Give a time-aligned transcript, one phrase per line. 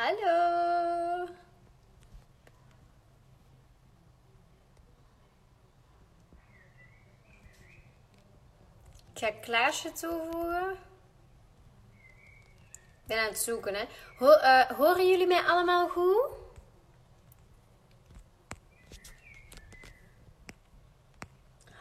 [0.00, 1.26] Hallo.
[9.12, 10.70] Ik ga Klaasje toevoegen.
[10.72, 10.76] Ik
[13.06, 13.84] ben aan het zoeken, hè.
[14.18, 16.28] Ho- eh, horen jullie mij allemaal goed?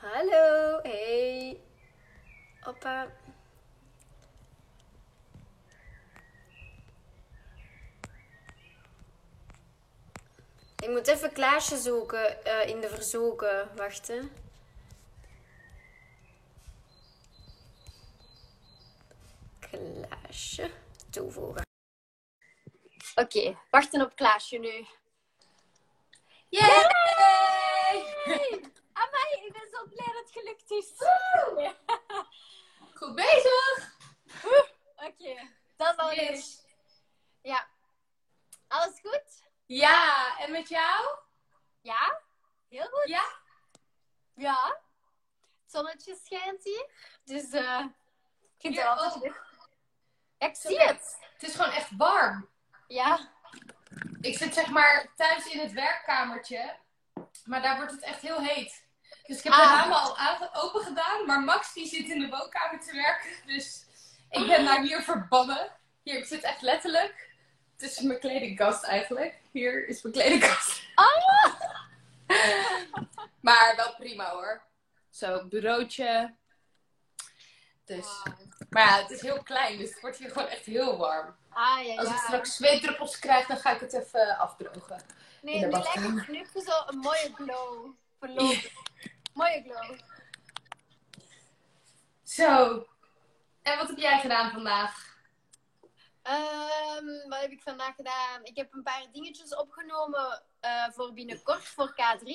[0.02, 1.60] Hallo, hey.
[2.60, 3.08] Hoppa.
[10.90, 13.76] Ik moet even Klaasje zoeken eh, in de verzoeken.
[13.76, 14.20] Wacht, hè.
[19.60, 20.72] Klaasje
[21.10, 21.66] toevoegen.
[23.16, 24.88] Oké, wachten op Klaasje nu.
[26.50, 26.82] Yay!
[28.94, 30.92] Amai, ik ben zo blij dat het gelukt is.
[32.94, 33.96] Goed bezig!
[34.96, 36.30] Oké, dat is al Yes.
[36.30, 36.66] goed.
[37.42, 37.68] Ja.
[38.68, 39.49] Alles goed?
[39.70, 41.18] Ja, en met jou?
[41.82, 42.20] Ja?
[42.70, 43.08] Heel goed.
[43.08, 43.24] Ja?
[44.36, 44.82] Ja.
[45.64, 46.86] Het zonnetje schijnt hier.
[47.24, 47.80] Dus eh
[48.42, 49.24] ik vind het Hier altijd ook.
[49.24, 49.44] leuk.
[50.38, 51.18] Ja, ik zie het.
[51.34, 52.50] Het is gewoon echt warm.
[52.88, 53.30] Ja.
[54.22, 56.76] Ik zit zeg maar thuis in het werkkamertje.
[57.46, 58.88] Maar daar wordt het echt heel heet.
[59.24, 59.70] Dus ik heb de Ah.
[59.70, 61.26] ramen al open gedaan.
[61.26, 63.46] Maar Max die zit in de woonkamer te werken.
[63.46, 63.86] Dus
[64.30, 65.78] ik ben daar hier verbannen.
[66.04, 67.29] Hier, ik zit echt letterlijk
[67.80, 69.42] tussen mijn kledingkast eigenlijk.
[69.52, 70.82] Hier is mijn kledingkast.
[70.96, 71.54] Ah!
[73.42, 74.62] Maar wel prima hoor.
[75.10, 76.36] Zo, bureautje.
[77.86, 78.08] Dus.
[78.70, 81.36] Maar ja, het is heel klein, dus het wordt hier gewoon echt heel warm.
[81.50, 85.02] Ah, ja, Als ik straks zweetdruppels krijg, dan ga ik het even afdrogen.
[85.42, 87.94] Nee, nu lijkt het nu zo een mooie glow.
[89.34, 90.00] Mooie glow.
[92.24, 92.86] Zo.
[93.62, 95.09] En wat heb jij gedaan vandaag?
[96.30, 98.44] Ehm, wat heb ik vandaag gedaan?
[98.44, 102.26] Ik heb een paar dingetjes opgenomen eh, voor binnenkort, voor K3.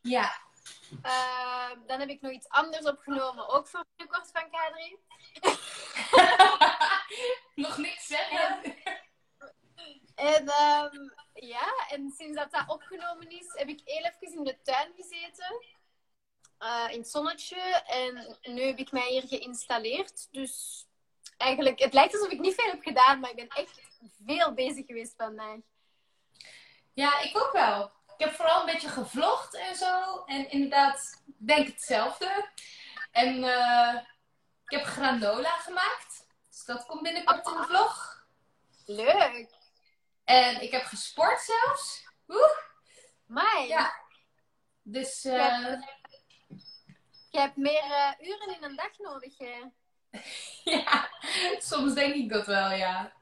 [0.00, 0.36] Ja.
[1.02, 4.98] Ehm, dan heb ik nog iets anders opgenomen, ook voor binnenkort van K3.
[7.54, 8.62] Nog niks zeggen?
[10.14, 14.62] En ehm, ja, en sinds dat dat opgenomen is, heb ik heel even in de
[14.62, 15.64] tuin gezeten.
[16.58, 17.60] eh, in het zonnetje.
[17.86, 20.28] En nu heb ik mij hier geïnstalleerd.
[20.32, 20.86] Dus
[21.44, 23.80] eigenlijk, het lijkt alsof ik niet veel heb gedaan, maar ik ben echt
[24.26, 25.58] veel bezig geweest vandaag.
[26.92, 27.84] Ja, ik ook wel.
[28.16, 30.22] Ik heb vooral een beetje gevlogd en zo.
[30.24, 32.48] En inderdaad, ik denk hetzelfde.
[33.10, 33.94] En eh,
[34.66, 36.26] ik heb granola gemaakt.
[36.50, 38.24] Dus dat komt binnenkort in de vlog.
[38.86, 39.48] Leuk!
[40.24, 42.08] En ik heb gesport zelfs.
[42.26, 42.62] Woe!
[43.26, 43.94] Mai, Ja.
[44.82, 45.88] Dus eh, Ja.
[47.30, 49.38] je hebt meer eh, uren in een dag nodig.
[49.38, 49.60] Hè?
[50.74, 51.08] ja,
[51.58, 53.12] soms denk ik dat wel, ja.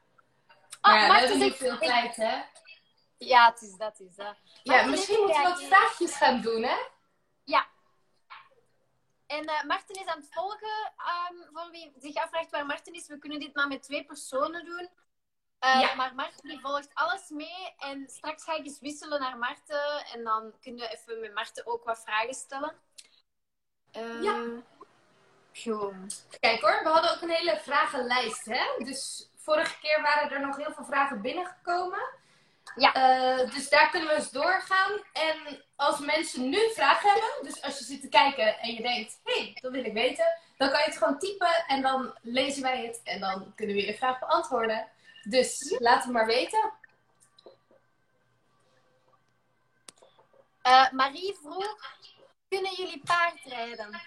[0.81, 2.41] Oh, Maar ja, we Marten hebben niet veel tijd, hè?
[3.17, 4.35] Ja, het is dat, is dat.
[4.63, 6.75] Ja, misschien moeten we wat vraagjes gaan doen, hè?
[9.25, 10.91] En eh Marten is aan het volgen.
[10.97, 14.65] ehm, voor wie zich afvraagt waar Marten is, we kunnen dit maar met twee personen
[14.65, 14.89] doen.
[15.59, 15.93] Eh, Ja.
[15.95, 17.73] Maar Marten die volgt alles mee.
[17.77, 20.05] En straks ga ik eens wisselen naar Marten.
[20.05, 22.75] En dan kunnen we even met Marten ook wat vragen stellen.
[23.91, 24.43] Eh, Ja.
[26.39, 28.83] Kijk hoor, we hadden ook een hele vragenlijst, hè?
[28.85, 32.21] Dus vorige keer waren er nog heel veel vragen binnengekomen.
[32.75, 32.93] Ja.
[32.93, 34.91] Eh, dus daar kunnen we eens doorgaan.
[35.13, 39.19] En als mensen nu vragen hebben, dus als je zit te kijken en je denkt,
[39.23, 40.25] hé, hey, dat wil ik weten,
[40.57, 43.85] dan kan je het gewoon typen en dan lezen wij het en dan kunnen we
[43.85, 44.87] je vraag beantwoorden.
[45.23, 46.71] Dus laat het maar weten.
[50.61, 51.97] Eh, Marie vroeg,
[52.49, 54.01] kunnen jullie paardrijden?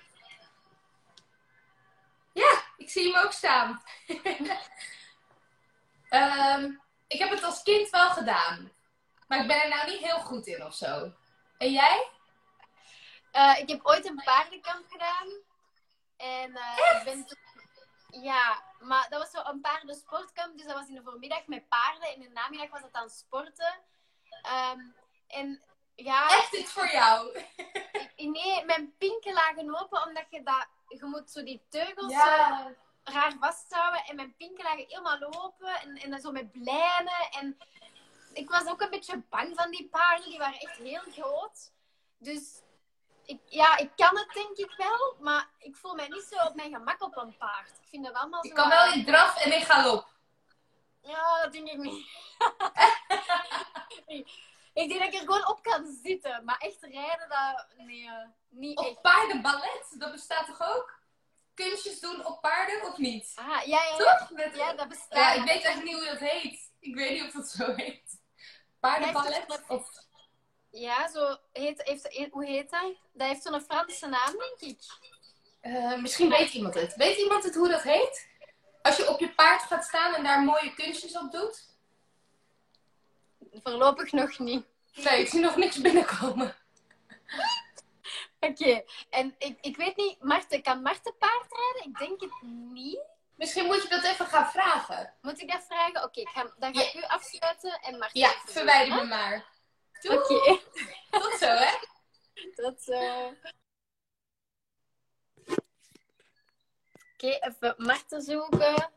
[2.37, 3.83] Ja, ik zie hem ook staan.
[6.09, 6.71] Ehm,
[7.07, 8.73] ik heb het als kind wel gedaan.
[9.29, 11.13] Maar ik ben er nou niet heel goed in of zo.
[11.59, 12.11] En jij?
[13.33, 15.29] Eh, ik heb ooit een paardenkamp gedaan.
[16.17, 17.27] En eh, ik ben
[18.23, 20.57] Ja, maar dat was zo een paardensportkamp.
[20.57, 22.15] Dus dat was in de voormiddag met paarden.
[22.15, 23.81] In de namiddag was het dan sporten.
[24.43, 24.81] Ehm,
[25.27, 25.63] en
[25.95, 27.45] ja, Echt iets voor jou.
[28.17, 30.67] nee, mijn pinken lagen open omdat je dat...
[30.99, 34.05] Je moet zo die teugels zo raar vasthouden.
[34.05, 35.81] En mijn pinken lagen helemaal open.
[35.81, 37.31] En, en dan zo met blijnen.
[37.31, 37.59] En
[38.33, 40.29] ik was ook een beetje bang van die paarden.
[40.29, 41.73] Die waren echt heel groot.
[42.19, 42.63] Dus
[43.25, 45.17] ik, ja, ik kan het denk ik wel.
[45.19, 47.71] Maar ik voel mij niet zo op mijn gemak op een paard.
[47.71, 48.49] Ik vind dat allemaal zo...
[48.49, 50.07] Ik kan wel in draf en in galop.
[51.01, 52.07] Ja, dat denk ik niet.
[54.83, 56.45] ik denk dat ik er gewoon op kan zitten.
[56.45, 57.67] Maar echt rijden, dat...
[57.87, 58.13] Nee, eh,
[58.49, 59.01] niet echt.
[59.01, 60.95] paardenballet, dat bestaat toch ook?
[61.55, 63.33] Kunstjes doen op paarden of niet?
[63.35, 63.97] Ah, ja, ja.
[63.97, 64.31] Toch?
[64.31, 65.19] Met- Ja, dat bestaat.
[65.19, 66.71] Ja, ik weet eigenlijk niet hoe dat heet.
[66.81, 68.21] Ik weet niet of dat zo heet.
[68.81, 69.63] Paardenballet?
[69.69, 69.89] Of...
[70.71, 72.95] Ja, zo heet, heeft, hoe heet dat?
[73.13, 74.81] Dat heeft zo'n Franse naam, denk ik.
[75.63, 76.95] Uh, misschien weet iemand het.
[76.97, 78.29] Weet iemand het hoe dat heet?
[78.83, 81.76] Als je op je paard gaat staan en daar mooie kunstjes op doet?
[83.63, 84.67] Voorlopig nog niet.
[84.95, 86.57] Nee, ik zie nog niks binnenkomen.
[88.41, 91.85] Oké, en ik, ik weet niet, Marten, kan Marten paardrijden?
[91.85, 92.43] Ik denk het
[92.73, 93.01] niet.
[93.35, 95.15] Misschien moet je dat even gaan vragen.
[95.21, 96.03] Moet ik dat vragen?
[96.03, 96.23] Oké,
[96.59, 98.21] dan ga ik u afsluiten en Marten.
[98.21, 99.47] Ja, verwijder me maar.
[100.03, 100.61] Oké.
[101.11, 101.75] Tot zo, hè?
[102.55, 103.33] Tot zo.
[107.13, 108.91] Oké, even Marten zoeken.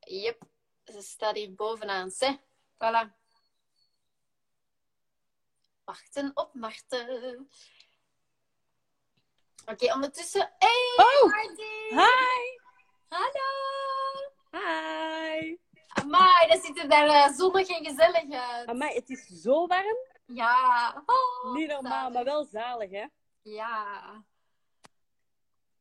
[0.00, 0.42] Yep,
[0.84, 2.10] ze staat hier bovenaan.
[2.10, 2.38] Zé,
[2.74, 3.25] voilà.
[5.86, 7.48] Wachten op Marten.
[9.66, 10.52] Oké, ondertussen.
[10.58, 11.30] Hey, oh.
[11.30, 11.98] Martin!
[11.98, 12.58] Hi!
[13.08, 13.50] Hallo!
[14.50, 15.58] Hi!
[15.88, 18.68] Amai, dat ziet er daar uh, zonnig en gezellig uit.
[18.68, 19.96] Amai, het is zo warm.
[20.26, 21.02] Ja.
[21.06, 22.12] Oh, Niet normaal, zalig.
[22.14, 23.06] maar wel zalig, hè?
[23.42, 24.02] Ja.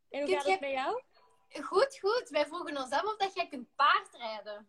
[0.09, 1.01] En hoe Kunt gaat het jij- bij jou?
[1.63, 2.29] Goed, goed.
[2.29, 4.67] Wij vroegen ons af of dat jij kunt paardrijden.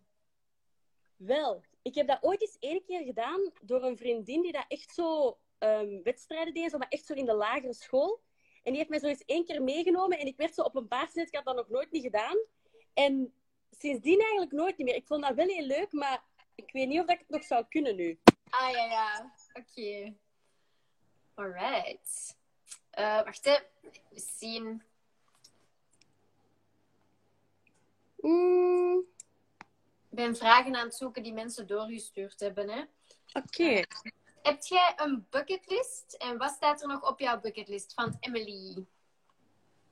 [1.16, 4.94] Wel, ik heb dat ooit eens één keer gedaan door een vriendin die dat echt
[4.94, 8.20] zo ehm, wedstrijden deed, zo, maar echt zo in de lagere school.
[8.62, 10.88] En die heeft mij zo eens één keer meegenomen en ik werd zo op een
[10.88, 11.28] paard gezet.
[11.28, 12.36] Ik had dat nog nooit niet gedaan.
[12.94, 13.34] En
[13.70, 14.94] sindsdien eigenlijk nooit meer.
[14.94, 16.24] Ik vond dat wel heel leuk, maar
[16.54, 18.18] ik weet niet of dat ik het nog zou kunnen nu.
[18.48, 19.34] Ah, ja, ja.
[19.52, 20.14] Oké.
[21.34, 22.36] Alright.
[22.90, 23.44] Eh wacht.
[24.08, 24.82] We zien.
[28.16, 29.04] Mm,
[30.16, 32.84] ben vragen aan het zoeken die mensen doorgestuurd hebben, hè.
[33.32, 33.82] Oké.
[34.42, 36.16] Heb jij een bucketlist?
[36.18, 38.86] En wat staat er nog op jouw bucketlist van Emily?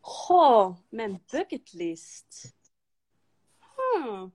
[0.01, 2.53] Goh, mijn bucketlist.
[3.77, 4.35] Hmm.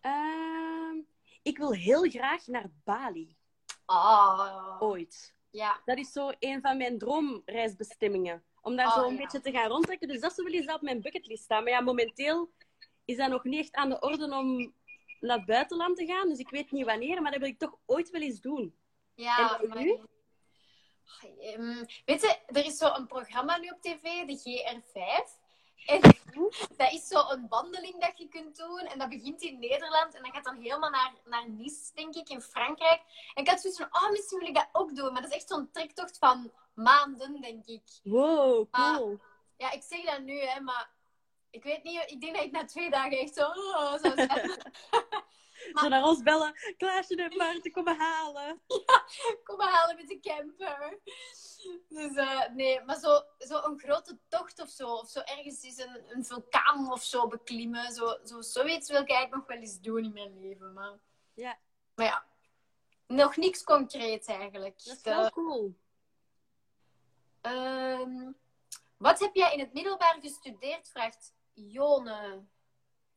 [0.00, 0.96] Ehm,
[1.42, 3.36] ik wil heel graag naar Bali.
[3.86, 4.76] Oh.
[4.78, 5.34] Ooit.
[5.50, 5.80] Ja.
[5.84, 8.42] Dat is zo een van mijn droomreisbestemmingen.
[8.62, 9.18] Om daar Oh, zo een ja.
[9.18, 10.08] beetje te gaan rondtrekken.
[10.08, 11.62] Dus dat zou wel eens op mijn bucketlist staan.
[11.62, 12.50] Maar ja, momenteel
[13.08, 14.72] is dat nog niet echt aan de orde om
[15.20, 16.28] naar het buitenland te gaan.
[16.28, 18.74] Dus ik weet niet wanneer, maar dat wil ik toch ooit wel eens doen.
[19.14, 19.96] Ja, En bij u?
[19.96, 20.06] maar-
[21.24, 25.36] Oh, ehm, weet je, er is zo een programma nu op tv, de GR5.
[25.86, 26.00] En
[26.76, 28.78] dat is zo een wandeling dat je kunt doen.
[28.80, 30.14] En dat begint in Nederland.
[30.14, 33.00] En dat gaat dan helemaal naar, naar Nice, denk ik, in Frankrijk.
[33.34, 35.12] En ik had zoiets van, oh, misschien wil ik dat ook doen.
[35.12, 37.82] Maar dat is echt zo'n trektocht van maanden, denk ik.
[38.02, 39.18] Wow, cool.
[39.56, 40.90] Ja, ik zeg dat nu, hè, maar
[41.50, 42.02] ik weet niet.
[42.06, 43.94] Ik denk dat ik na twee dagen echt zo, oh.
[43.98, 44.14] Zo
[45.88, 46.54] naar ons bellen.
[46.76, 48.60] Klaasje en Maarten, kom me halen.
[49.44, 50.98] Kom maar halen met de camper.
[51.88, 54.88] Dus eh, nee, maar zo, zo een grote tocht of zo.
[54.88, 57.92] Of zo ergens is een, een vulkaan of zo beklimmen.
[57.92, 60.72] Zo, zo, zoiets wil ik eigenlijk nog wel eens doen in mijn leven.
[60.72, 60.98] Maar,
[61.34, 61.58] Ja.
[61.94, 62.26] maar ja,
[63.06, 64.84] nog niks concreets eigenlijk.
[64.84, 65.74] Dat is De- wel cool.
[67.40, 68.32] Ehm,
[68.96, 70.88] wat heb jij in het middelbaar gestudeerd?
[70.88, 71.32] Vraagt
[71.66, 72.46] Jone.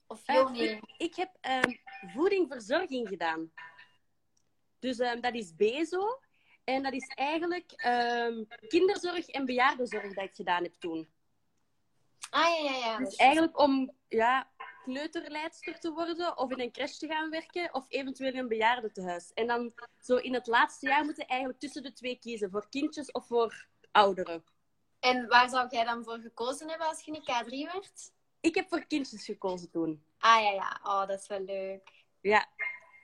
[0.08, 0.64] Of Eh, Joni.
[0.64, 1.72] ik, ik heb ehm
[2.14, 3.52] voedingverzorging gedaan.
[4.80, 6.20] Dus ehm, dat is BEZO.
[6.64, 11.10] En dat is eigenlijk ehm, kinderzorg en bejaardenzorg dat ik gedaan heb toen.
[12.30, 12.98] Ah ja, ja, ja.
[12.98, 14.52] Dus eigenlijk om ja,
[14.84, 19.34] kleuterleidster te worden of in een crash te gaan werken of eventueel in een bejaardentehuis.
[19.34, 22.51] En dan zo in het laatste jaar moeten eigenlijk tussen de twee kiezen.
[22.51, 24.44] Voor kindjes of voor ouderen.
[25.00, 28.12] En waar zou jij dan voor gekozen hebben als je niet K3 werd?
[28.41, 30.05] Ik heb voor kindjes gekozen toen.
[30.19, 30.79] Ah ja, ja.
[30.83, 32.05] Oh, dat is wel leuk.
[32.21, 32.48] Ja.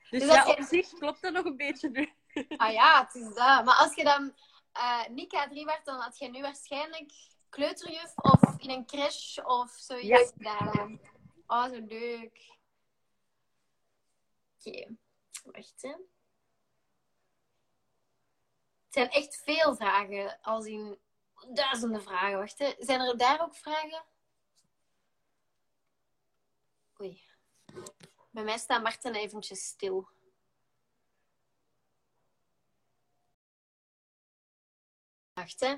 [0.09, 2.11] Dus, Dus ja, op zich klopt dat nog een beetje nu.
[2.57, 3.65] Ah ja, het is dat.
[3.65, 4.33] Maar als je dan
[4.71, 7.11] eh, niet K3 werd, dan had je nu waarschijnlijk
[7.49, 10.99] kleuterjuf of in een crash of zoiets gedaan.
[11.47, 12.55] Oh, zo leuk.
[14.59, 14.95] Oké,
[15.43, 15.89] wacht hè.
[18.85, 20.97] Het zijn echt veel vragen, als in
[21.53, 22.37] duizenden vragen.
[22.37, 22.73] Wacht hè.
[22.77, 24.03] Zijn er daar ook vragen?
[27.01, 27.21] Oei.
[28.31, 30.07] Bij mij staat Marten eventjes stil.
[35.33, 35.75] Wacht, hè.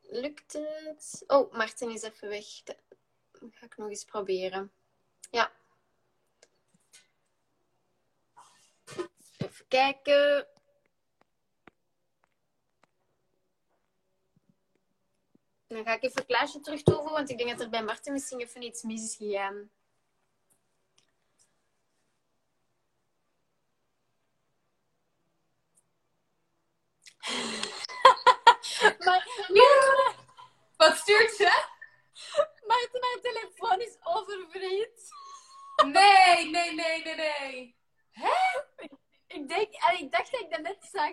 [0.00, 1.24] Lukt het?
[1.26, 2.46] Oh, Martin is even weg.
[3.32, 4.72] Ga ik nog eens proberen.
[5.30, 5.52] Ja.
[9.36, 10.46] Even kijken.
[15.66, 18.40] Dan ga ik even Klaasje terug toevoegen, want ik denk dat er bij Martin misschien
[18.40, 19.70] even iets mis is gegaan.
[28.98, 29.28] Maar
[30.76, 31.64] Wat stuurt ze?
[32.66, 35.08] Martin, haar telefoon is oververhit.
[35.84, 36.50] Nee!
[36.50, 37.76] Nee, nee, nee, nee, nee.
[39.26, 41.10] Ik, denk, en ik dacht dat ik dat net zag.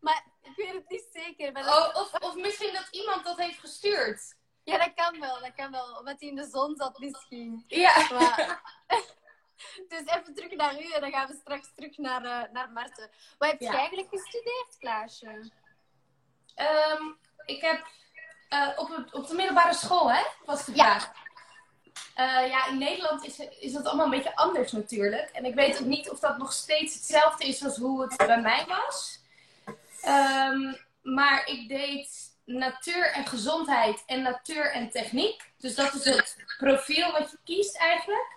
[0.00, 1.52] Maar ik weet het niet zeker.
[1.52, 4.36] Maar dat- Oh, of, of misschien dat iemand dat heeft gestuurd.
[4.62, 5.40] Ja, dat kan wel.
[5.40, 5.96] Dat kan wel.
[5.98, 7.64] Omdat hij in de zon zat misschien.
[7.66, 8.08] Ja.
[8.10, 8.62] Maar...
[9.88, 13.10] dus even terug naar u en dan gaan we straks terug naar, eh naar Marten.
[13.38, 13.74] Wat heb je Ja.
[13.78, 15.50] eigenlijk gestudeerd, Klaasje?
[16.54, 17.02] Ehm,
[17.46, 17.86] ik heb
[18.48, 20.22] eh, op, het- op de middelbare school, hè?
[20.44, 20.84] Was de Ja.
[21.00, 21.12] vraag.
[22.14, 25.30] Eh, ja, in Nederland is, is dat allemaal een beetje anders natuurlijk.
[25.30, 28.40] En ik weet ook niet of dat nog steeds hetzelfde is als hoe het bij
[28.40, 29.18] mij was.
[30.00, 35.52] Ehm, maar ik deed natuur en gezondheid en natuur en techniek.
[35.58, 38.36] Dus dat is het profiel wat je kiest eigenlijk.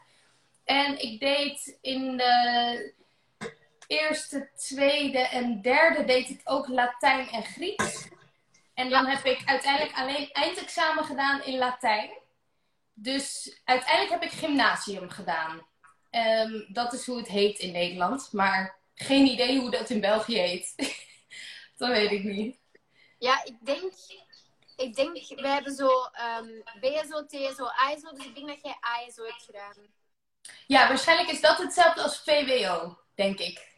[0.63, 2.93] En ik deed in de
[3.87, 8.07] eerste, tweede en derde deed ik ook Latijn en Grieks.
[8.73, 12.09] En dan heb ik uiteindelijk alleen eindexamen gedaan in Latijn.
[12.93, 15.67] Dus uiteindelijk heb ik gymnasium gedaan.
[16.09, 18.29] Ehm, dat is hoe het heet in Nederland.
[18.31, 20.73] Maar geen idee hoe dat in België heet.
[21.77, 22.57] dat weet ik niet.
[23.19, 23.93] Ja, ik denk...
[24.75, 28.11] Ik denk, we hebben zo ehm, BSO, TSO, ASO.
[28.15, 29.75] Dus ik denk dat jij ASO hebt gedaan.
[30.67, 33.76] Ja, waarschijnlijk is dat hetzelfde als VWO, denk ik.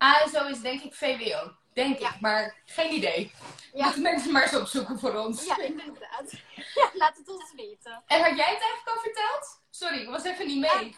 [0.00, 1.52] ASO is denk ik VWO.
[1.72, 2.14] Denk Ja.
[2.14, 3.32] ik, maar geen idee.
[3.72, 3.92] Ja.
[3.96, 5.44] Mensen maar eens opzoeken voor ons.
[5.44, 6.30] Ja, inderdaad.
[6.74, 8.02] Ja, laat het ons weten.
[8.06, 9.60] En had jij het eigenlijk al verteld?
[9.70, 10.96] Sorry, ik was even niet mee.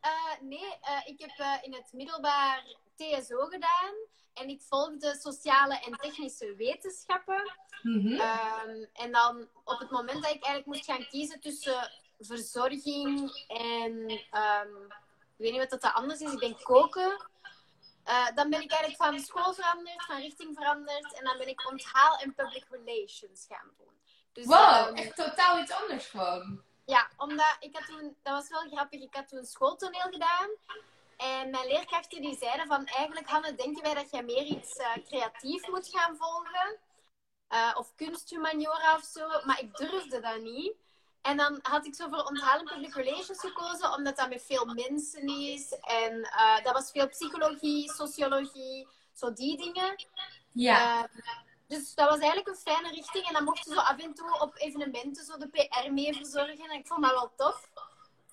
[0.00, 2.64] Eh, nee, eh, ik heb eh, in het middelbaar
[2.96, 3.94] TSO gedaan.
[4.34, 7.52] En ik volgde sociale en technische wetenschappen.
[7.82, 8.20] Mhm.
[8.20, 14.20] Ehm, en dan op het moment dat ik eigenlijk moest gaan kiezen tussen verzorging en
[14.30, 14.74] ehm,
[15.36, 17.28] ik weet niet wat dat anders is, ik denk koken.
[18.10, 21.70] Eh, dan ben ik eigenlijk van school veranderd, van richting veranderd en dan ben ik
[21.70, 24.00] onthaal en public relations gaan doen.
[24.32, 26.62] Dus, Wow, ehm, echt totaal iets anders gewoon.
[26.84, 30.48] ja, omdat ik had toen, dat was wel grappig, ik had toen schooltoneel gedaan.
[31.16, 34.92] En mijn leerkrachten die zeiden van, eigenlijk Hanne, denken wij dat jij meer iets eh,
[35.06, 36.78] creatief moet gaan volgen.
[37.48, 39.28] Eh, of kunsthumaniora of zo.
[39.44, 40.72] Maar ik durfde dat niet.
[41.22, 45.26] En dan had ik zo voor onthalen public relations gekozen, omdat dat met veel mensen
[45.26, 45.72] is.
[45.80, 50.04] En eh, dat was veel psychologie, sociologie, zo die dingen.
[50.52, 51.02] Ja.
[51.02, 51.04] Eh,
[51.68, 53.26] dus dat was eigenlijk een fijne richting.
[53.26, 56.70] En dan mocht je zo af en toe op evenementen zo de PR mee verzorgen.
[56.70, 57.68] En ik vond dat wel tof.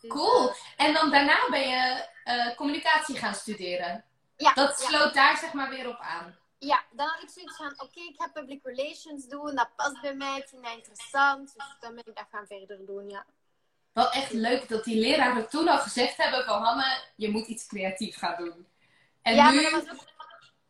[0.01, 0.53] Dus, Cool.
[0.77, 4.05] En dan daarna ben je eh, communicatie gaan studeren.
[4.37, 6.37] ja, Dat ja, sloot daar zeg maar weer op aan.
[6.59, 9.55] Ja, dan had ik zoiets van, oké, ik ga public relations doen.
[9.55, 11.53] Dat past bij mij, ik vind dat interessant.
[11.55, 13.25] Dus dan ben ik dat gaan verder doen, ja.
[13.93, 17.67] Wel echt leuk dat die leraren toen al gezegd hebben van Hanne, je moet iets
[17.67, 18.67] creatief gaan doen.
[19.21, 19.83] En ja, nu ook...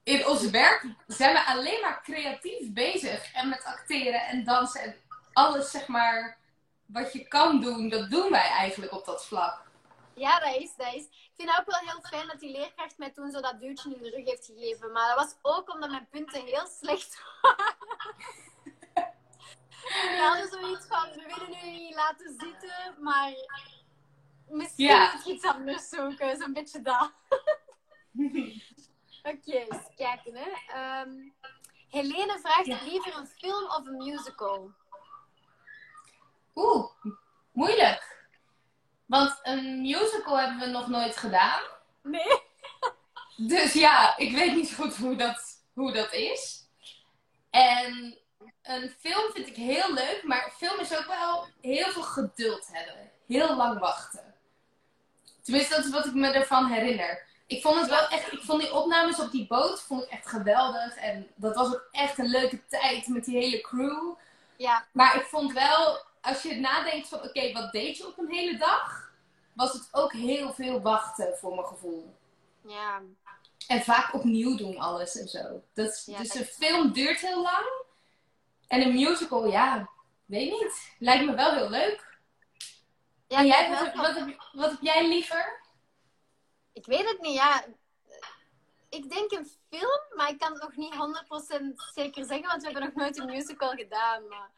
[0.04, 3.34] in ons werk zijn we alleen maar creatief bezig.
[3.34, 4.96] En met acteren en dansen en
[5.34, 6.38] alles zeg maar
[6.86, 9.67] wat je kan doen, dat doen wij eigenlijk op dat vlak.
[10.18, 11.04] Ja, dat is, dat is.
[11.06, 13.96] Ik vind het ook wel heel fijn dat die leerkracht mij toen zo dat duwtje
[13.96, 14.92] in de rug heeft gegeven.
[14.92, 17.76] Maar dat was ook omdat mijn punten heel slecht waren.
[19.88, 23.34] We hadden zoiets van, we willen nu niet laten zitten, maar
[24.48, 25.14] misschien Ja.
[25.14, 26.38] moet je iets anders zoeken.
[26.38, 27.12] Zo'n beetje dat.
[29.24, 30.50] Oké, eens kijken hè.
[30.68, 31.12] Ehm,
[31.90, 32.80] Helene vraagt Ja.
[32.84, 34.72] liever een film of een musical?
[36.56, 36.92] Oeh,
[37.52, 38.17] moeilijk.
[39.08, 41.62] Want een musical hebben we nog nooit gedaan.
[42.02, 42.28] Nee.
[43.40, 45.42] Dus ja, ik weet niet goed hoe dat,
[45.74, 46.66] hoe dat is.
[47.50, 48.18] En
[48.62, 53.12] een film vind ik heel leuk, maar film is ook wel heel veel geduld hebben.
[53.28, 54.36] Heel lang wachten.
[55.44, 57.26] Tenminste, dat is wat ik me ervan herinner.
[57.48, 60.28] Ik vond het wel echt, ik vond die opnames op die boot vond ik echt
[60.28, 60.96] geweldig.
[60.96, 64.14] En dat was ook echt een leuke tijd met die hele crew.
[64.58, 68.32] Ja, Maar ik vond wel, als je nadenkt van oké, wat deed je op een
[68.32, 69.12] hele dag?
[69.54, 72.16] Was het ook heel veel wachten voor mijn gevoel.
[72.62, 73.02] ja.
[73.68, 75.62] En vaak opnieuw doen alles en zo.
[75.74, 77.66] Dat is, Ja, dus dat- een film duurt heel lang.
[78.68, 79.90] En een musical, ja,
[80.26, 80.96] weet niet.
[81.00, 82.18] Lijkt me wel heel leuk.
[83.28, 85.62] ja en jij, wat, wat, heb, wat heb jij liever?
[86.74, 87.66] Ik weet het niet, ja.
[88.90, 92.70] Ik denk een film, maar ik kan het nog niet 100% zeker zeggen, want we
[92.72, 94.28] hebben nog nooit een musical gedaan.
[94.28, 94.50] Maar,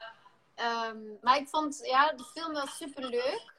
[0.59, 3.53] ehm, maar ik vond ja, de film wel super leuk.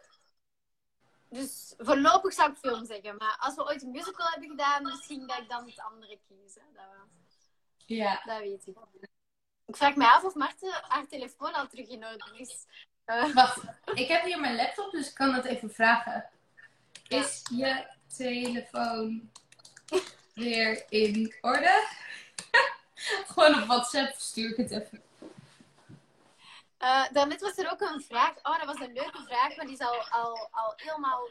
[1.28, 3.16] Dus voorlopig zou ik film zeggen.
[3.16, 6.54] Maar als we ooit een musical hebben gedaan, misschien dat ik dan het andere kies.
[6.54, 6.60] hè.
[6.74, 6.84] Dat,
[7.86, 8.22] Ja.
[8.24, 8.76] dat weet ik.
[9.66, 12.66] Ik vraag me af of Marten haar telefoon al terug in orde is.
[13.04, 13.62] Eh, Wacht,
[13.94, 16.28] ik heb hier mijn laptop, dus ik kan het even vragen.
[17.02, 17.18] Ja.
[17.18, 19.30] Is je telefoon
[20.34, 21.86] weer in orde?
[23.32, 25.02] Gewoon op WhatsApp stuur ik het even.
[26.80, 28.32] Eh, daarnet was er ook een vraag.
[28.42, 31.28] Oh, dat was een leuke vraag, maar die is al, al, al helemaal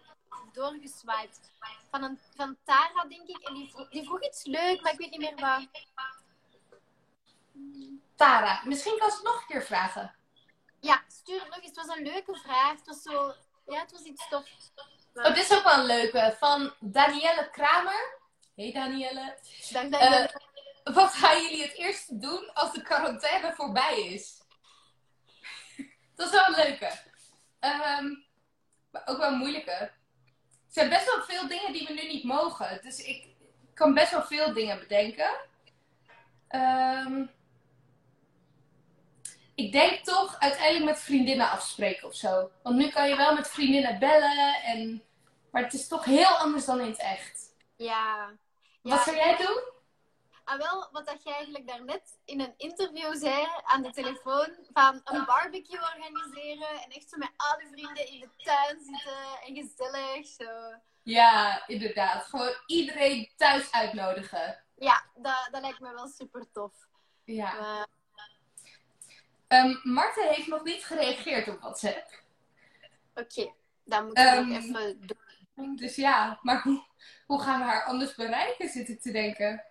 [0.51, 1.39] doorgeswiped.
[1.89, 3.47] Van, een, van Tara, denk ik.
[3.47, 5.67] En die vroeg, die vroeg iets leuk, maar ik weet niet meer wat.
[8.15, 10.15] Tara, misschien kan ze het nog een keer vragen.
[10.79, 11.67] Ja, stuur het nog eens.
[11.67, 12.71] Het was een leuke vraag.
[12.71, 13.33] Het was zo...
[13.65, 14.45] Ja, het was iets tof.
[15.13, 16.35] Oh, dit is ook wel een leuke.
[16.39, 18.19] Van Danielle Kramer.
[18.55, 19.37] Hey Danielle.
[19.71, 20.25] Dank dat Eh.
[20.83, 24.38] Wat gaan jullie het eerst doen als de quarantaine voorbij is?
[26.19, 26.91] Dat is wel een leuke.
[27.59, 28.05] Ehm,
[28.91, 29.71] maar ook wel een moeilijke.
[29.71, 29.91] Er
[30.67, 32.79] zijn best wel veel dingen die we nu niet mogen.
[32.81, 33.27] Dus ik
[33.73, 35.29] kan best wel veel dingen bedenken.
[36.47, 37.25] Ehm,
[39.55, 42.51] ik denk toch uiteindelijk met vriendinnen afspreken of zo.
[42.63, 44.63] Want nu kan je wel met vriendinnen bellen.
[44.63, 45.03] En...
[45.51, 47.55] Maar het is toch heel anders dan in het echt.
[47.75, 48.29] Ja.
[48.81, 48.95] ja.
[48.95, 49.61] Wat zou jij doen?
[50.49, 55.01] Ah, wel, wat dat je eigenlijk daarnet in een interview zei aan de telefoon, van
[55.03, 60.27] een barbecue organiseren en echt zo met alle vrienden in de tuin zitten en gezellig
[60.27, 60.79] zo.
[61.03, 62.25] Ja, inderdaad.
[62.25, 64.63] Gewoon iedereen thuis uitnodigen.
[64.75, 66.73] Ja, dat, dat lijkt me wel super tof.
[67.23, 67.55] Ja.
[67.55, 67.83] Uh,
[69.47, 72.23] Ehm Marten heeft nog niet gereageerd op WhatsApp.
[73.13, 73.53] Oké, okay.
[73.83, 75.07] dan we Ehm, nog even
[75.55, 75.75] doen.
[75.75, 76.83] Dus ja, maar hoe,
[77.25, 79.63] hoe gaan we haar anders bereiken, zit ik te denken.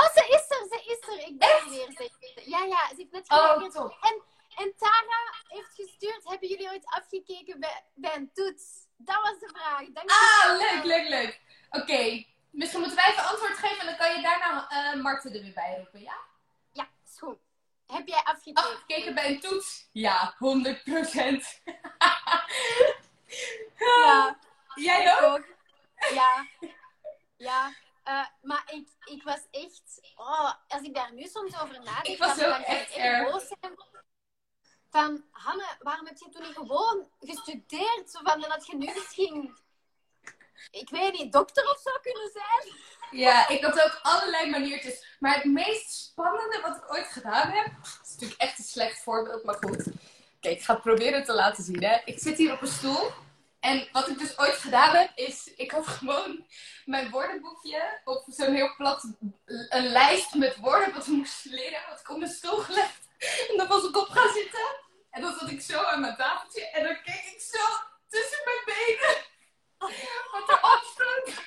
[0.00, 1.26] Oh, ze is er, ze is er.
[1.28, 1.90] Ik ben er weer.
[1.96, 2.48] Ze is er.
[2.48, 3.72] Ja, ja, ze heeft net Oh, gereageerd.
[3.72, 3.96] top.
[4.00, 4.22] En,
[4.56, 8.64] en Tara heeft gestuurd, hebben jullie ooit afgekeken bij, bij een toets?
[8.96, 9.78] Dat was de vraag.
[9.92, 11.40] Dank je Ah, leuk, leuk, leuk.
[11.70, 15.42] Oké, misschien moeten wij even antwoord geven en dan kan je daarna eh Marten er
[15.42, 16.16] weer bij roepen, ja?
[16.72, 17.38] Ja, is goed.
[17.86, 18.62] Heb jij afgekeken?
[18.64, 19.88] Afgekeken bij een toets?
[19.92, 20.38] Ja, 100%
[23.78, 24.38] Ja.
[24.74, 25.22] Jij ook?
[25.22, 25.44] ook.
[26.14, 26.46] Ja.
[27.36, 27.72] Ja.
[28.06, 30.00] Eh, maar ik, ik was echt...
[30.16, 32.06] Oh, als ik daar nu soms over nadenk...
[32.06, 33.30] Ik was dan echt erg.
[33.30, 33.74] boos zijn.
[34.90, 38.10] Van, Hanne, waarom heb je toen niet gewoon gestudeerd?
[38.10, 39.56] Zo van, dan had je nu misschien...
[40.70, 42.74] Ik weet niet, dokter of zo kunnen zijn?
[43.10, 45.16] Ja, ik had ook allerlei maniertjes.
[45.18, 47.66] Maar het meest spannende wat ik ooit gedaan heb.
[47.66, 49.86] Dat is natuurlijk echt een slecht voorbeeld, maar goed.
[50.36, 51.82] Oké, ik ga het proberen te laten zien.
[51.82, 51.98] Hè.
[52.04, 53.10] Ik zit hier op een stoel.
[53.66, 55.54] En wat ik dus ooit gedaan heb, is.
[55.56, 56.46] Ik had gewoon
[56.84, 58.00] mijn woordenboekje.
[58.04, 59.12] Op zo'n heel plat.
[59.68, 61.80] Een lijst met woorden wat we moesten leren.
[61.88, 63.08] Had ik op mijn stoel gelegd.
[63.50, 64.66] En dan was ik op gaan zitten.
[65.10, 66.68] En dan zat ik zo aan mijn tafeltje.
[66.70, 67.64] En dan keek ik zo
[68.08, 69.16] tussen mijn benen.
[70.32, 71.44] Wat erop stond.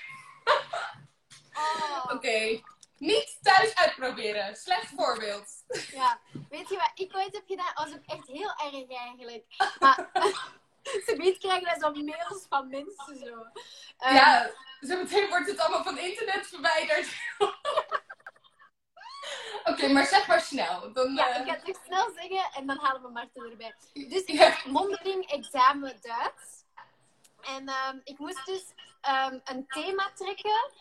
[1.53, 2.62] Oh, Oké.
[2.97, 4.55] Niet thuis uitproberen.
[4.55, 5.47] Slecht voorbeeld.
[5.91, 6.19] ja.
[6.49, 7.73] Weet je wat ik ooit heb gedaan?
[7.73, 9.45] was ook echt heel erg eigenlijk.
[9.79, 10.10] Maar...
[11.06, 13.46] Ze niet krijgen wij zo mails van mensen zo.
[13.98, 17.08] Eh, ja, zo meteen wordt het allemaal van internet verwijderd.
[19.63, 20.94] Oké, maar zeg maar snel.
[20.94, 23.76] Dan, Ja, eh, ik ga het echt snel zeggen en dan halen we Marten erbij.
[23.94, 26.63] Dus ik had mondeling examen Duits.
[27.42, 28.63] En ehm, ik moest dus
[29.02, 30.72] ehm, een thema trekken.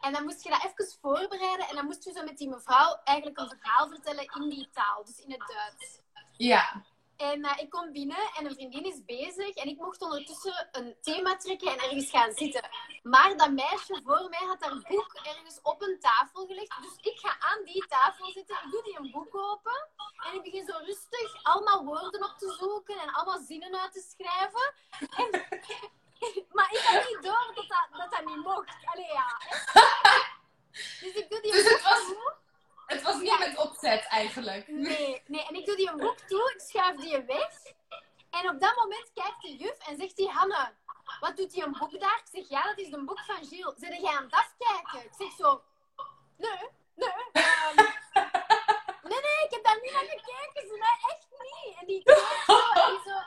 [0.00, 1.68] En dan moest je dat even voorbereiden.
[1.68, 5.04] En dan moest je zo met die mevrouw eigenlijk een verhaal vertellen in die taal.
[5.04, 6.00] Dus in het Duits.
[6.36, 6.84] ja.
[7.16, 9.54] En eh, ik kom binnen en een vriendin is bezig.
[9.54, 12.68] En ik mocht ondertussen een thema trekken en ergens gaan zitten.
[13.02, 16.76] Maar dat meisje voor mij had haar boek ergens op een tafel gelegd.
[16.82, 18.56] Dus ik ga aan die tafel zitten.
[18.64, 19.88] Ik doe die een boek open.
[20.26, 22.98] En ik begin zo rustig allemaal woorden op te zoeken.
[22.98, 24.74] En allemaal zinnen uit te schrijven.
[25.16, 25.30] En,
[26.56, 28.76] maar ik had niet door dat dat, dat, dat niet mocht.
[28.84, 29.26] Allee, ja.
[31.00, 32.44] Dus ik doe die Dus boek was-.
[32.86, 33.38] Het was niet Ja.
[33.38, 34.68] met opzet eigenlijk.
[34.68, 35.46] Nee, nee.
[35.46, 37.50] En ik doe die een boek toe, ik schuif die weg.
[38.30, 40.72] En op dat moment kijkt de juf en zegt die Hanne,
[41.20, 42.20] wat doet die een boek daar?
[42.24, 43.74] Ik zeg, ja, dat is een boek van Gilles.
[43.76, 45.04] Zeg jij aan het afkijken?
[45.04, 45.62] Ik zeg zo,
[46.36, 46.50] nee,
[46.94, 47.08] nee.
[47.32, 47.76] ehm,
[49.10, 50.68] nee, nee, ik heb daar niet naar gekeken.
[50.68, 51.76] Ze zei, echt niet.
[51.80, 53.18] En die kijkt zo en die zo,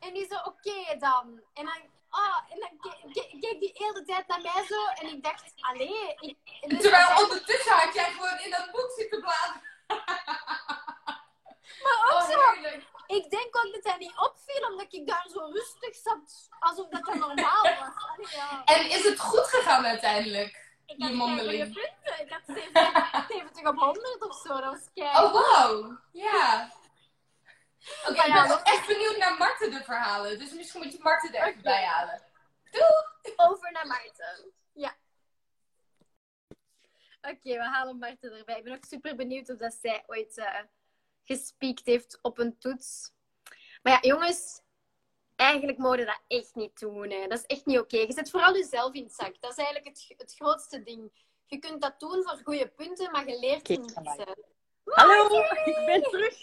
[0.00, 1.40] en die zo oké dan.
[1.54, 5.06] En dan, oh, en dan ke- ke- keek die hele tijd naar mij zo en
[5.06, 6.14] ik dacht, allee.
[6.20, 6.36] Ik,
[6.68, 9.62] Terwijl ondertussen had jij gewoon in dat boek zitten bladeren.
[11.84, 12.84] maar ook Oh, zo, heerlijk.
[13.06, 17.04] Ik denk ook dat hij niet opviel, omdat ik daar zo rustig zat, alsof dat,
[17.04, 18.30] dat normaal was.
[18.30, 18.64] Ja.
[18.64, 20.66] En is het goed gegaan uiteindelijk?
[20.86, 22.24] Ik je had goede punten.
[22.24, 24.48] Ik had 70, 70 op 100 of zo.
[24.48, 25.24] Dat was kei.
[25.24, 25.96] Oh, wow.
[26.12, 26.72] Ja.
[28.08, 30.38] Oké, ik ben ook echt benieuwd naar Marten de verhalen.
[30.38, 32.22] Dus misschien moet je Marten er even bij halen.
[33.36, 34.52] Over naar Maarten.
[37.20, 38.58] Oké, we halen Maarten erbij.
[38.58, 40.60] Ik ben ook super benieuwd of dat zij ooit eh
[41.28, 43.12] gespiekt heeft op een toets.
[43.82, 44.60] Maar ja, jongens,
[45.36, 47.10] eigenlijk mogen dat echt niet doen.
[47.10, 47.26] Hè.
[47.26, 47.96] Dat is echt niet oké.
[47.96, 49.40] Je zet vooral jezelf in het zak.
[49.40, 51.10] Dat is eigenlijk het, het grootste ding.
[51.46, 53.94] Je kunt dat doen voor goede punten, maar je leert er niets.
[53.94, 54.32] hè.
[54.84, 56.36] Hallo, ik ben terug.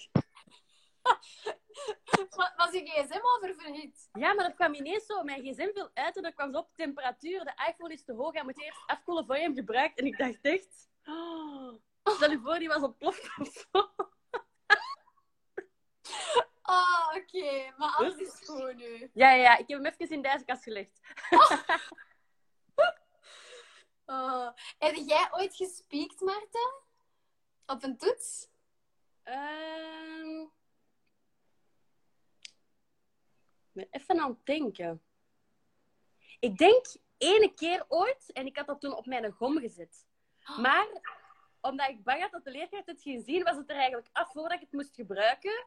[2.36, 4.10] Wa- Was je gsm oververhit?
[4.14, 5.24] Ja, maar dat kwam ineens zo.
[5.24, 7.44] Mijn gsm viel uit en er kwam zo op temperatuur.
[7.44, 8.34] De iPhone is te hoog.
[8.34, 10.00] Hij moet eerst afkoelen voor je hem gebruikt.
[10.00, 10.90] En ik dacht echt...
[11.06, 11.74] Oh,
[12.16, 13.90] stel je voor, die was ontploft of zo.
[16.62, 17.74] Ah, oké.
[17.78, 19.10] Maar alles is goed nu.
[19.14, 19.58] Ja, ja, ja.
[19.58, 21.00] Ik heb hem even in deze kast gelegd.
[24.08, 24.50] Oh.
[24.80, 26.74] Heb jij ooit gespiekt, Maarten?
[27.66, 28.50] Op een toets?
[29.24, 30.46] Ehm
[33.76, 35.04] ben even aan het denken.
[36.40, 36.86] Ik denk
[37.18, 40.06] ene keer ooit, en ik had dat toen op mijn gom gezet.
[40.58, 40.88] Maar
[41.62, 44.32] omdat ik bang had dat de leerkracht het ging zien, was het er eigenlijk af
[44.32, 45.66] voordat ik het moest gebruiken.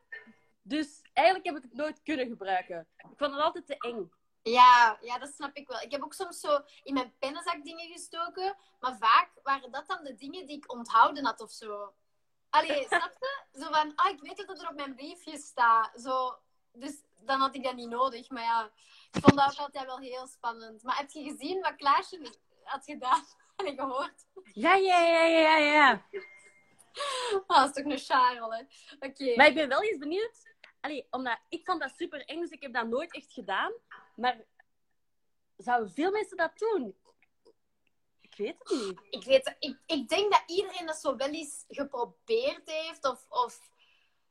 [0.63, 2.89] Dus eigenlijk heb ik het nooit kunnen gebruiken.
[2.97, 4.11] Ik vond het altijd te eng.
[4.43, 5.81] Ja, ja, dat snap ik wel.
[5.81, 10.05] Ik heb ook soms zo in mijn pennenzak dingen gestoken, maar vaak waren dat dan
[10.05, 11.95] de dingen die ik onthouden had of zo.
[12.51, 13.61] Allee, snap je?
[13.61, 16.01] Zo van, ah, ik weet dat er op mijn briefje staat.
[16.01, 16.39] Zo,
[16.73, 18.31] dus dan had ik dat niet nodig.
[18.31, 18.71] Maar ja,
[19.13, 20.83] ik vond dat ook altijd wel heel spannend.
[20.83, 23.25] Maar heb je gezien wat Klaasje had gedaan
[23.67, 24.27] en gehoord?
[24.53, 26.07] Ja, ja, ja, ja, ja.
[27.47, 29.07] Ah, dat is toch een Charles, hè?
[29.07, 29.37] Oké.
[29.37, 30.57] Maar ik ben wel eens benieuwd.
[30.81, 33.73] Allee, omdat ik vond dat super eng, dus ik heb dat nooit echt gedaan.
[34.17, 34.45] Maar
[35.57, 36.97] zouden veel mensen dat doen?
[38.21, 39.01] Ik weet het niet.
[39.11, 43.05] Ik, weet, ik, ik denk dat iedereen dat zo wel eens geprobeerd heeft.
[43.05, 43.71] Of, of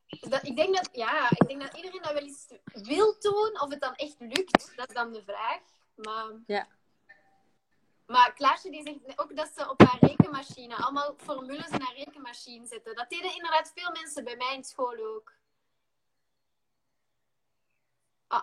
[0.07, 3.61] dat, ik, denk dat, ja, ik denk dat iedereen dat wel eens wil doen.
[3.61, 5.59] Of het dan echt lukt, dat is dan de vraag.
[5.95, 6.67] Maar, Ja.
[8.05, 12.65] maar Klaasje die zegt ook dat ze op haar rekenmachine allemaal formules in haar rekenmachine
[12.67, 12.95] zetten.
[12.95, 15.33] Dat deden inderdaad veel mensen bij mij in school ook.
[18.27, 18.39] Ah,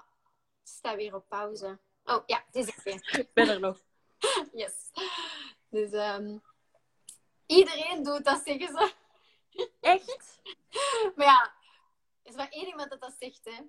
[0.60, 1.78] het staat weer op pauze.
[2.04, 2.90] Oh ja, het is oké.
[3.18, 3.80] Ik ben er nog.
[4.52, 4.74] Yes.
[5.68, 6.38] Dus ehm,
[7.46, 8.92] iedereen doet dat, zeggen ze.
[9.80, 10.40] Echt?
[11.16, 11.54] Maar ja,
[12.22, 13.60] is maar één iemand dat dat zegt, hè.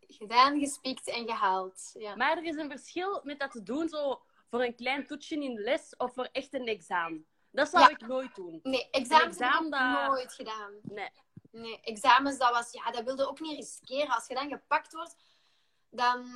[0.00, 1.90] Gedaan, gespiekt en gehaald.
[1.98, 2.16] Ja.
[2.16, 5.54] Maar er is een verschil met dat te doen zo voor een klein toetsje in
[5.54, 7.26] de les of voor echt een examen.
[7.50, 7.88] Dat zou Ja.
[7.90, 8.60] ik nooit doen.
[8.62, 10.72] Nee, examens heb ik examen, dat- nooit gedaan.
[10.82, 11.10] Nee.
[11.50, 12.72] Nee, examens, dat was...
[12.72, 14.14] Ja, dat wilde ook niet riskeren.
[14.14, 15.16] Als je dan gepakt wordt,
[15.90, 16.26] dan...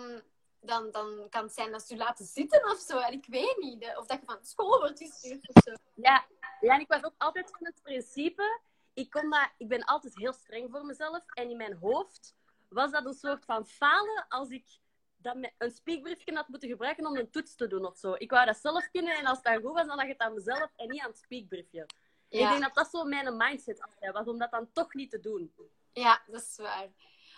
[0.66, 2.98] Dan, dan kan het zijn dat ze je laten zitten of zo.
[2.98, 3.96] En ik weet niet.
[3.96, 5.72] Of dat je van school wordt gestuurd of zo.
[5.94, 6.26] Ja,
[6.60, 8.60] ja en ik was ook altijd van het principe.
[8.94, 11.24] Ik, kon dat, ik ben altijd heel streng voor mezelf.
[11.26, 12.34] En in mijn hoofd
[12.68, 14.64] was dat een soort van falen als ik
[15.16, 18.14] dat een speakbriefje had moeten gebruiken om een toets te doen of zo.
[18.18, 20.70] Ik wou dat zelf kunnen en als dat goed was, dan lag het aan mezelf
[20.76, 21.86] en niet aan het speakbriefje.
[22.28, 25.20] Ik denk dat dat zo mijn mindset altijd was, om dat dan toch niet te
[25.20, 25.54] doen.
[25.92, 26.88] ja dat is waar.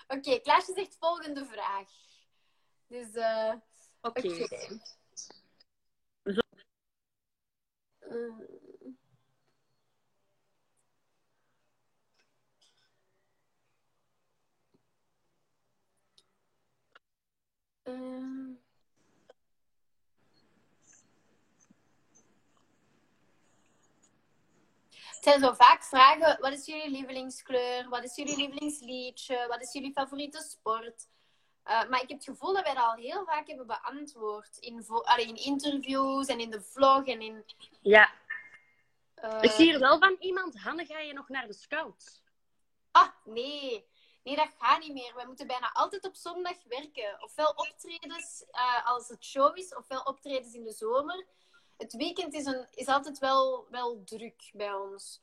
[0.09, 1.89] Oké, Klaasje zegt volgende vraag.
[2.89, 3.55] Dus, eh...
[4.01, 4.31] Oké.
[6.25, 6.41] Zo.
[17.83, 18.47] Eh.
[25.15, 27.89] Het zijn zo vaak vragen: wat is jullie lievelingskleur?
[27.89, 29.47] Wat is jullie lievelingsliedje?
[29.49, 31.09] Wat is jullie favoriete sport?
[31.67, 34.57] Uh, maar ik heb het gevoel dat wij dat al heel vaak hebben beantwoord.
[34.57, 37.45] In, vo- allee, in interviews en in de vlog en in...
[37.81, 38.13] Ja.
[39.25, 42.23] uh, Ik zie hier wel van iemand, Hanne, ga je nog naar de scouts?
[42.91, 43.87] Ah, nee.
[44.23, 45.15] Nee, dat gaat niet meer.
[45.15, 47.23] Wij moeten bijna altijd op zondag werken.
[47.23, 51.27] Ofwel optredens uh, als het show is, ofwel optredens in de zomer.
[51.77, 55.21] Het weekend is, een, is altijd wel, wel druk bij ons.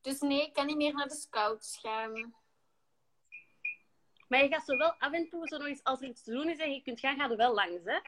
[0.00, 2.34] Dus nee, ik kan niet meer naar de scouts gaan.
[4.32, 6.30] Maar je gaat zo wel af en toe, zo nog eens, als er iets te
[6.30, 7.98] doen is en je kunt gaan, ga er wel langs, hè?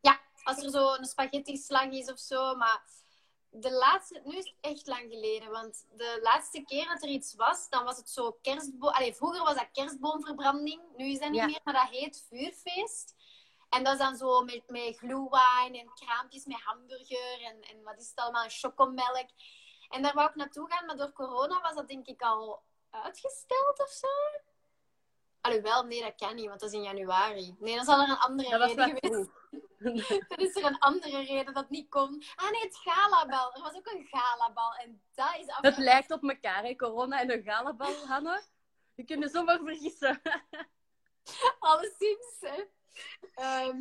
[0.00, 2.54] Ja, als er zo een spaghetti-slag is of zo.
[2.54, 2.82] Maar
[3.50, 5.50] de laatste, nu is het echt lang geleden.
[5.50, 8.92] Want de laatste keer dat er iets was, dan was het zo kerstboom.
[8.92, 10.82] Allee, vroeger was dat kerstboomverbranding.
[10.96, 11.46] Nu is dat niet Ja.
[11.46, 13.14] meer, maar dat heet vuurfeest.
[13.68, 17.98] En dat is dan zo met, met glühwein en kraampjes met hamburger en, en wat
[18.00, 19.28] is het allemaal, chocomelk.
[19.88, 23.80] En daar wou ik naartoe gaan, maar door corona was dat denk ik al uitgesteld
[23.80, 24.08] of zo.
[25.40, 27.56] Alhoewel, nee, dat kan niet, want dat is in januari.
[27.58, 29.30] Nee, dan zal er een andere Dat reden geweest
[30.28, 32.22] dan is er een andere reden dat het niet kon.
[32.34, 33.54] Ah nee, het galabal.
[33.54, 34.74] Er was ook een galabal.
[34.74, 35.60] En dat is af...
[35.60, 36.76] Het lijkt op elkaar, hè?
[36.76, 38.42] Corona en een galabal, Hanne.
[38.94, 40.20] Je kunt je zomaar vergissen.
[41.58, 42.64] Alleszins, hè.
[43.34, 43.76] Ehm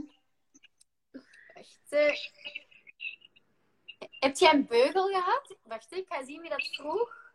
[1.57, 2.25] wacht.
[4.19, 5.55] Heb jij een beugel gehad?
[5.63, 7.33] Wacht, ik ga zien wie dat vroeg.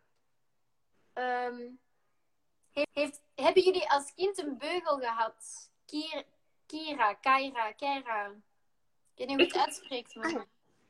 [1.13, 1.61] Ehm,
[2.73, 5.69] heeft, hebben jullie als kind een beugel gehad?
[6.65, 8.25] Kira, Kaira, Kera.
[8.25, 8.33] Ik
[9.15, 10.45] weet niet hoe je het uitspreekt, maar...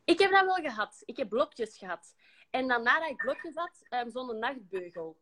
[0.06, 1.02] Ik heb dat wel gehad.
[1.06, 2.15] Ik heb blokjes gehad.
[2.50, 5.17] En dan nadat ik blokjes had, um, zo'n nachtbeugel.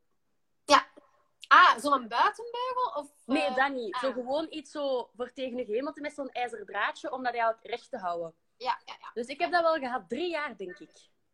[1.51, 2.91] Ah, zo'n buitenbeugel?
[2.95, 3.97] Of, Nee, eh, dat niet.
[3.97, 4.13] Zo ah.
[4.13, 7.89] gewoon iets zo voor tegen je hemelte met zo'n ijzer draadje, om dat eigenlijk recht
[7.89, 8.33] te houden.
[8.57, 9.11] Ja, ja, ja.
[9.13, 10.91] Dus ik heb dat wel gehad, drie jaar, denk ik.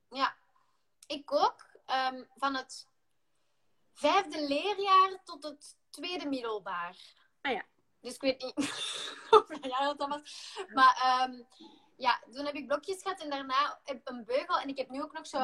[0.09, 0.35] Ja,
[1.07, 1.65] ik ook.
[1.85, 2.87] Ehm, van het
[3.97, 6.97] vijfde leerjaar tot het tweede middelbaar.
[7.41, 7.65] Ah ja.
[8.01, 8.55] Dus ik weet niet
[9.29, 10.55] hoeveel jaar dat was.
[10.73, 11.41] Maar ehm,
[11.97, 14.59] ja, toen heb ik blokjes gehad en daarna heb ik een beugel.
[14.59, 15.37] En ik heb nu ook nog zo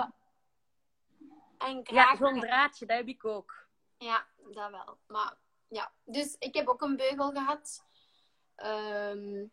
[1.58, 2.18] een Ja, kraag.
[2.18, 3.68] zo'n draadje, dat heb ik ook.
[3.98, 4.98] Ja, dat wel.
[5.08, 5.38] Maar
[5.68, 7.86] ja, dus ik heb ook een beugel gehad.
[8.56, 9.46] Ehm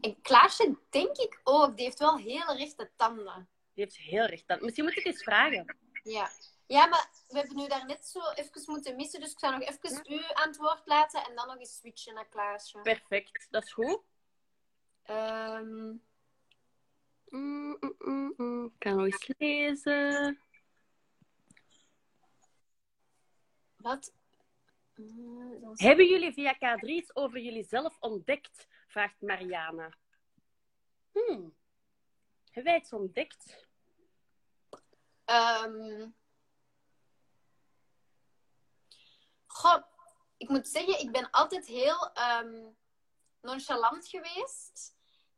[0.00, 1.76] en Klaasje denk ik ook.
[1.76, 3.48] Die heeft wel hele rechte tanden.
[3.74, 4.58] Die heeft heel recht aan.
[4.64, 5.76] Misschien moet ik eens vragen.
[6.02, 6.30] Ja.
[6.66, 9.20] Ja, maar we hebben nu daarnet zo even moeten missen.
[9.20, 12.14] Dus ik zou nog even u aan het woord laten en dan nog eens switchen
[12.14, 12.80] naar Klaasje.
[12.80, 14.00] Perfect, dat is goed.
[15.02, 15.92] Ehm,
[17.28, 18.64] Mm, mm, mm, mm.
[18.64, 20.40] Ik kan nog eens lezen.
[23.76, 24.12] wat?
[25.60, 28.66] Was- Hebben jullie via K3 iets over jullie zelf ontdekt?
[28.86, 29.92] Vraagt Mariana.
[31.12, 31.54] Hmm.
[32.44, 33.66] Hebben wij iets ontdekt?
[35.24, 36.08] Ehm,
[39.56, 39.82] Goh,
[40.36, 42.62] ik moet zeggen, ik ben altijd heel ehm,
[43.40, 44.94] nonchalant geweest.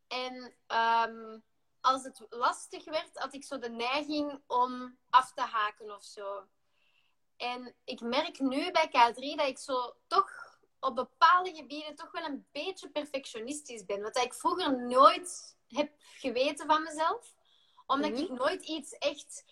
[0.08, 1.38] En ehm,
[1.80, 6.46] als het lastig werd, had ik zo de neiging om af te haken of zo.
[7.36, 12.24] En ik merk nu bij K3 dat ik zo toch op bepaalde gebieden toch wel
[12.24, 14.02] een beetje perfectionistisch ben.
[14.02, 17.34] Wat ik vroeger nooit heb geweten van mezelf.
[17.86, 18.20] Omdat Mhm.
[18.20, 19.44] ik nooit iets echt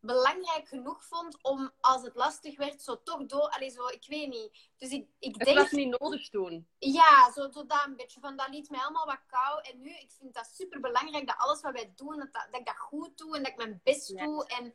[0.00, 3.48] belangrijk genoeg vond om als het lastig werd, zo toch door.
[3.48, 4.68] Allee, zo, ik weet niet.
[4.78, 5.58] Dus ik, ik Het denk.
[5.58, 6.68] was niet nodig toen.
[6.78, 8.20] Ja, zo tot dat een beetje.
[8.20, 9.60] Van, dat liet mij allemaal wat kou.
[9.62, 12.60] En nu, ik vind dat super belangrijk dat alles wat wij doen, dat, dat, dat
[12.60, 14.24] ik dat goed doe en dat ik mijn best Ja.
[14.24, 14.46] doe.
[14.46, 14.74] En,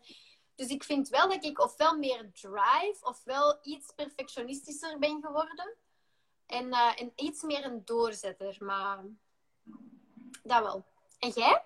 [0.56, 5.76] dus ik vind wel dat ik ofwel meer drive, ofwel iets perfectionistischer ben geworden.
[6.46, 8.56] En, eh, en iets meer een doorzetter.
[8.60, 9.04] Maar
[10.44, 10.86] dat wel.
[11.20, 11.64] En jij?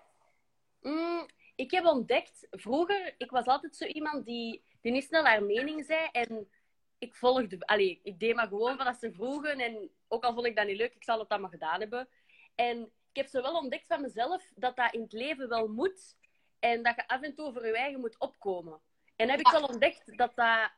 [0.82, 1.26] Mm,
[1.60, 5.86] ik heb ontdekt, vroeger, ik was altijd zo iemand die, die niet snel haar mening
[5.86, 6.08] zei.
[6.12, 6.50] En
[6.98, 9.60] ik volgde, allee, ik deed maar gewoon wat ze vroegen.
[9.60, 12.10] En ook al vond ik dat niet leuk, ik zal het dan maar gedaan hebben.
[12.56, 16.18] En ik heb zo wel ontdekt van mezelf dat dat in het leven wel moet.
[16.60, 18.82] En dat je af en toe voor je eigen moet opkomen.
[19.16, 20.72] En heb ik wel ontdekt dat dat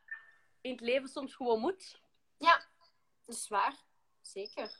[0.61, 2.01] in het leven soms gewoon moet.
[2.37, 2.65] Ja,
[3.25, 3.75] dat is waar.
[4.21, 4.79] Zeker.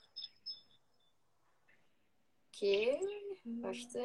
[2.46, 2.98] Oké,
[3.42, 3.98] wacht.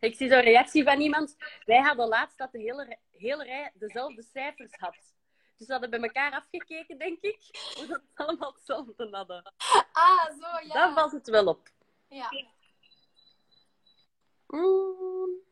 [0.00, 1.36] Ik zie zo'n reactie van iemand.
[1.64, 4.96] Wij hadden laatst dat de hele, hele rij dezelfde cijfers had.
[5.56, 7.38] Dus we hadden bij elkaar afgekeken, denk ik.
[7.76, 9.52] Hoe dat we allemaal hetzelfde hadden.
[9.92, 10.72] Ah, zo, ja.
[10.72, 11.68] Daar valt het wel op.
[12.08, 12.28] ja.
[14.46, 15.48] Mm.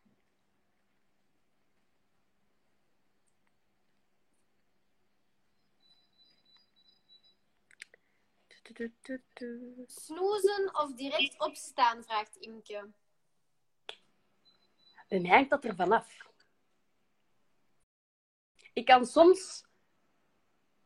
[9.86, 12.90] Snoezen of direct opstaan, vraagt Imke.
[15.08, 16.16] Mij hangt dat er vanaf.
[18.72, 19.64] Ik kan soms,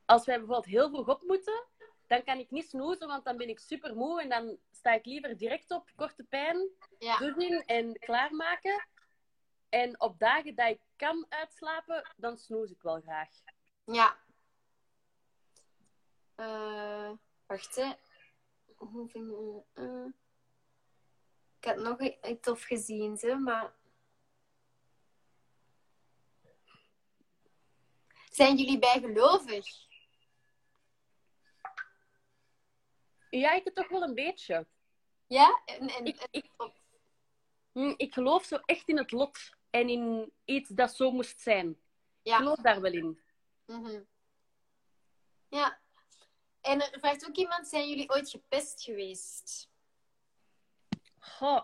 [0.04, 1.64] als wij bijvoorbeeld heel vroeg op moeten,
[2.06, 5.04] dan kan ik niet snoezen, want dan ben ik super moe en dan sta ik
[5.04, 7.18] liever direct op, korte pijn, Ja,
[7.66, 8.86] en klaarmaken.
[9.68, 13.28] En op dagen dat ik kan uitslapen, dan snoes ik wel graag.
[13.84, 14.20] ja.
[16.34, 17.10] Eh,
[17.46, 17.92] wacht, hè.
[18.74, 19.62] Hoe vind je...
[19.72, 20.06] eh,
[21.58, 23.72] ik had nog iets tof gezien, hè, maar...
[28.32, 29.66] Zijn jullie bijgelovig?
[33.30, 34.66] Ja, ik het toch wel een beetje.
[35.26, 35.62] Ja?
[35.64, 36.50] En, en, Ik, ik,
[37.72, 39.38] hm, ik geloof zo echt in het lot
[39.70, 41.68] en in iets dat zo moest zijn.
[41.68, 41.76] Ik
[42.22, 42.36] ja.
[42.36, 43.20] geloof daar wel in.
[43.66, 44.02] Mhm.
[45.48, 45.80] Ja.
[46.60, 49.68] En er vraagt ook iemand, zijn jullie ooit gepest geweest?
[51.18, 51.62] Goh,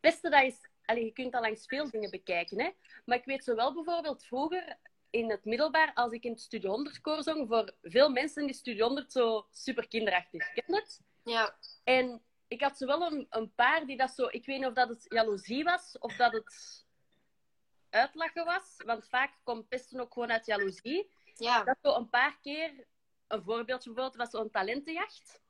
[0.00, 0.68] beste dat is...
[0.84, 2.70] Allee, je kunt dat langs veel dingen bekijken, hè.
[3.04, 4.78] Maar ik weet zo wel bijvoorbeeld vroeger
[5.10, 8.54] in het middelbaar, als ik in het Studie 100 koor zong, voor veel mensen die
[8.54, 10.52] Studie 100 zo super kinderachtig.
[10.52, 11.00] Ken het?
[11.24, 11.56] Ja.
[11.84, 14.26] En ik had zo wel een, een paar die dat zo...
[14.30, 16.84] Ik weet niet of dat het jaloezie was, of dat het
[17.90, 18.74] uitlachen was.
[18.84, 21.10] Want vaak komt pesten ook gewoon uit jaloezie.
[21.34, 21.64] Ja.
[21.64, 22.86] dat zo een paar keer,
[23.26, 25.40] een voorbeeldje bijvoorbeeld, was zo'n talentenjacht.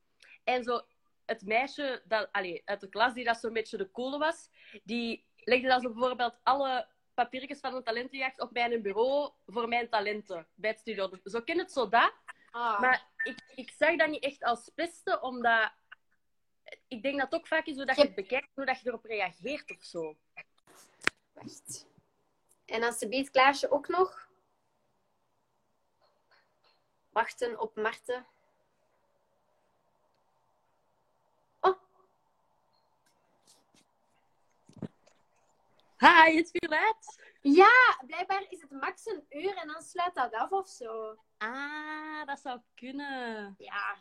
[0.44, 0.81] En zo
[1.27, 4.49] het meisje dat, allee, uit de klas die dat zo'n beetje de coole was,
[4.85, 6.88] die legde dan zo bijvoorbeeld alle
[7.22, 11.11] papiertjes van een talentenjacht op mijn bureau voor mijn talenten bij het studio.
[11.24, 12.12] Zo ken het zo dat.
[12.50, 12.81] Ah.
[12.81, 15.70] Maar ik, ik zag dat niet echt als pesten, omdat
[16.88, 18.88] ik denk dat het ook vaak is hoe dat je het bekijkt, hoe dat je
[18.88, 20.16] erop reageert of zo.
[21.33, 21.87] Wacht.
[22.64, 24.26] En alsjeblieft, Klaasje ook nog.
[27.11, 28.26] wachten op Marten.
[31.61, 31.78] Oh,
[35.98, 37.30] Hi, het viel uit.
[37.40, 41.16] ja, blijkbaar is het max een uur en dan sluit dat af of zo.
[41.38, 43.54] Ah, dat zou kunnen.
[43.58, 43.96] Ja.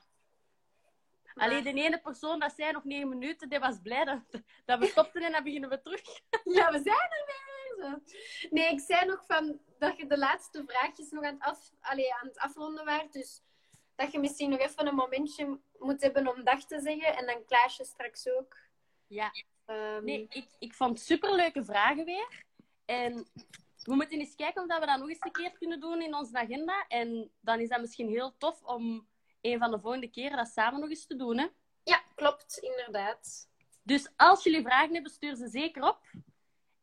[1.33, 4.19] Alleen de ene persoon dat zei nog negen minuten, die was blij dat,
[4.65, 6.01] dat we stopten en dan beginnen we terug.
[6.57, 7.45] Ja, we zijn er weer.
[7.77, 8.01] Zo.
[8.49, 12.13] Nee, ik zei nog van dat je de laatste vraagjes nog aan het, af, allee,
[12.13, 13.13] aan het afronden waart.
[13.13, 13.41] Dus
[13.95, 17.17] dat je misschien nog even een momentje moet hebben om dag te zeggen.
[17.17, 18.57] En dan Klaasje straks ook.
[19.07, 19.31] Ja.
[19.67, 22.43] Ehm, Nee, ik, ik vond superleuke vragen weer.
[22.85, 23.27] En
[23.83, 26.37] we moeten eens kijken of we dat nog eens een keer kunnen doen in onze
[26.37, 26.85] agenda.
[26.87, 29.07] En dan is dat misschien heel tof om
[29.41, 31.37] een van de volgende keren dat samen nog eens te doen.
[31.37, 31.47] Hè?
[31.83, 33.49] Ja, klopt, inderdaad.
[33.83, 36.01] Dus als jullie vragen hebben, stuur ze zeker op.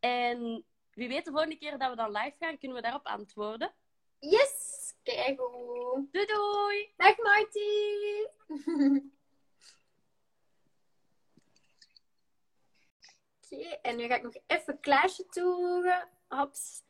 [0.00, 3.72] En wie weet, de volgende keer dat we dan live gaan, kunnen we daarop antwoorden.
[4.18, 4.94] Yes!
[5.02, 6.08] Kijk hoe.
[6.10, 6.92] Doei doei!
[6.96, 7.62] Dag Marty!
[13.82, 16.08] En nu ga ik nog even Klaasje toevoegen.
[16.28, 16.82] Hops.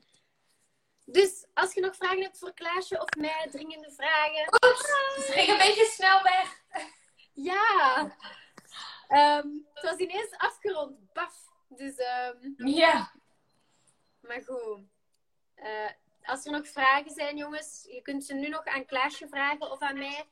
[1.04, 4.58] Dus als je nog vragen hebt voor Klaasje of mij, dringende vragen.
[5.26, 6.62] Ze ging een beetje snel weg.
[7.32, 8.10] Ja!
[9.08, 11.12] Ehm, het was ineens afgerond.
[11.12, 11.52] Baf.
[11.68, 13.12] Dus, ehm, Ja.
[14.20, 14.80] maar goed.
[15.54, 15.90] Eh,
[16.22, 19.80] als er nog vragen zijn, jongens, je kunt ze nu nog aan Klaasje vragen of
[19.80, 20.28] aan mij.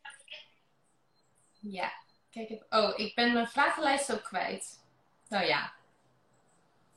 [1.60, 1.92] Ja.
[2.30, 4.84] Kijk, oh, ik ben mijn vragenlijst ook kwijt.
[5.28, 5.72] Nou ja.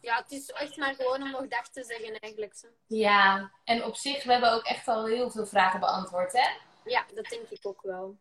[0.05, 2.55] Ja, het is echt maar gewoon om nog dag te zeggen, eigenlijk.
[2.55, 2.67] Zo.
[2.87, 3.51] Ja.
[3.63, 6.47] En op zich, we hebben ook echt al heel veel vragen beantwoord, hè?
[6.83, 8.17] Ja, dat denk ik ook wel.